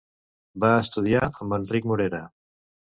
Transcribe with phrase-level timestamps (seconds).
[0.63, 2.27] Va estudiar amb Enric Morera.